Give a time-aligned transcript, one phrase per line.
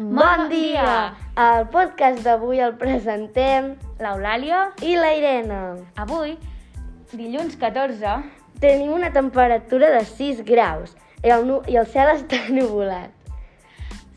[0.00, 1.12] Bon dia!
[1.36, 4.70] El podcast d'avui el presentem l'Eulàlia.
[4.80, 5.58] i la Irene.
[6.00, 6.38] Avui,
[7.12, 8.14] dilluns 14,
[8.60, 10.94] Tenim una temperatura de 6 graus
[11.24, 13.10] i el, nu- i el cel està nuvolat.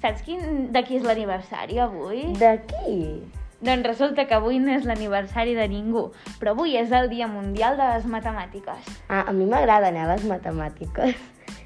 [0.01, 2.25] saps quin, de qui és l'aniversari avui?
[2.39, 2.97] De qui?
[3.63, 7.77] Doncs resulta que avui no és l'aniversari de ningú, però avui és el Dia Mundial
[7.79, 8.89] de les Matemàtiques.
[9.07, 11.15] Ah, a mi m'agraden eh, les matemàtiques.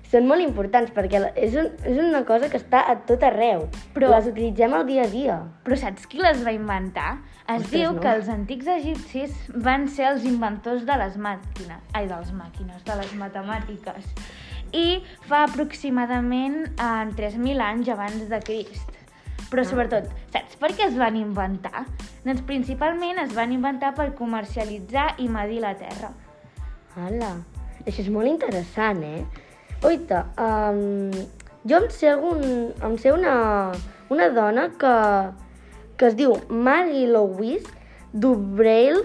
[0.08, 3.66] Són molt importants perquè és, un, és una cosa que està a tot arreu.
[3.96, 5.38] Però- Les utilitzem al dia a dia.
[5.66, 7.18] Però saps qui les va inventar?
[7.48, 8.02] Es Ostres, diu no.
[8.02, 12.84] que els antics egipcis van ser els inventors de les màquines, ai, de les màquines,
[12.88, 14.08] de les matemàtiques.
[14.76, 18.96] I fa aproximadament en 3.000 anys abans de Crist.
[19.48, 21.86] Però sobretot, saps per què es van inventar?
[22.26, 26.12] Doncs principalment es van inventar per comercialitzar i medir la Terra.
[27.00, 27.31] Hala,
[27.86, 29.24] això és molt interessant, eh?
[29.86, 31.11] Oita, um,
[31.70, 32.39] jo em sé, algun,
[32.81, 33.72] em sé una,
[34.09, 34.94] una dona que,
[36.00, 37.69] que es diu Marie Louise
[38.11, 39.03] Dubreil,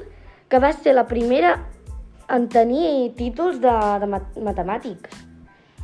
[0.49, 1.59] que va ser la primera
[2.33, 5.27] en tenir títols de, de mat matemàtics.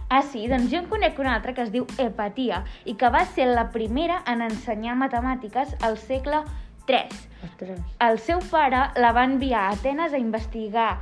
[0.08, 0.46] Ah, sí?
[0.48, 3.66] Doncs jo en conec una altra que es diu Hepatia i que va ser la
[3.74, 6.40] primera en ensenyar matemàtiques al segle
[6.88, 7.20] III.
[7.44, 7.84] Ostres.
[8.00, 10.94] El seu pare la va enviar a Atenes a investigar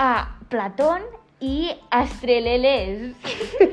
[0.00, 0.10] a
[0.48, 1.04] Platón
[1.40, 3.12] i Astreleles.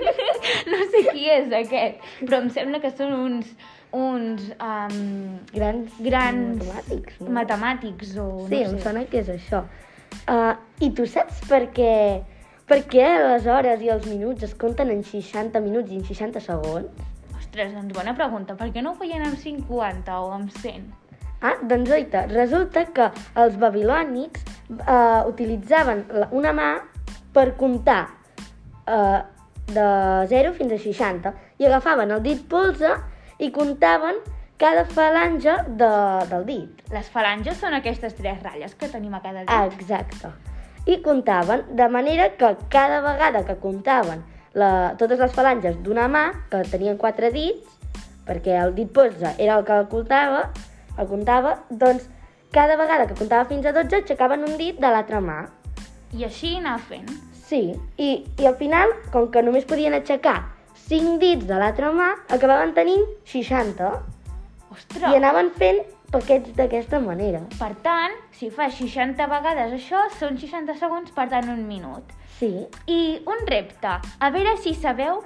[0.71, 3.53] no sé qui és aquest, però em sembla que són uns,
[3.95, 7.31] uns um, Grans, grans matemàtics, no?
[7.39, 8.83] matemàtics o Sí, no em sé.
[8.83, 9.63] sona que és això.
[10.27, 11.93] Uh, I tu saps per què,
[12.69, 16.43] per què les hores i els minuts es compten en 60 minuts i en 60
[16.43, 16.91] segons?
[17.37, 18.57] Ostres, doncs bona pregunta.
[18.59, 20.83] Per què no ho feien amb 50 o amb 100?
[21.43, 26.69] Ah, doncs oita, resulta que els babilònics eh, utilitzaven una mà
[27.33, 28.03] per comptar
[28.87, 29.21] eh,
[29.73, 29.87] de
[30.29, 32.93] 0 fins a 60 i agafaven el dit polze
[33.39, 34.19] i comptaven
[34.57, 35.91] cada falange de,
[36.29, 36.83] del dit.
[36.93, 39.51] Les falanges són aquestes tres ratlles que tenim a cada dit.
[39.51, 40.31] Ah, exacte.
[40.85, 44.23] I comptaven de manera que cada vegada que comptaven
[44.53, 47.79] la, totes les falanges d'una mà, que tenien quatre dits,
[48.27, 50.45] perquè el dit polze era el que el comptava,
[50.97, 52.07] el comptava, doncs
[52.53, 55.41] cada vegada que comptava fins a 12 aixecaven un dit de l'altra mà.
[56.13, 57.09] I així anar fent.
[57.43, 58.09] Sí, i,
[58.39, 60.37] i al final, com que només podien aixecar
[60.87, 63.89] 5 dits de l'altra mà, acabaven tenint 60
[64.73, 65.09] Ostres!
[65.09, 65.81] i anaven fent
[66.13, 67.41] paquets d'aquesta manera.
[67.57, 72.13] Per tant, si fas 60 vegades això, són 60 segons, per tant, un minut.
[72.39, 72.51] Sí,
[72.89, 72.99] I
[73.29, 73.93] un repte.
[74.19, 75.21] A veure si sabeu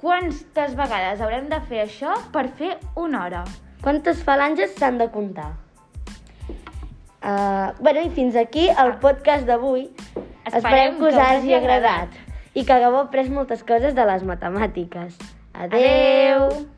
[0.00, 3.44] quantes vegades haurem de fer això per fer una hora.
[3.84, 5.52] Quantes falanges s'han de comptar?
[7.24, 9.88] Uh, bueno, i fins aquí el podcast d'avui.
[10.54, 12.14] Esperem que us hagi agradat
[12.54, 15.18] i que hagueu après moltes coses de les matemàtiques.
[15.54, 15.80] Adeu!
[15.80, 16.73] Adeu.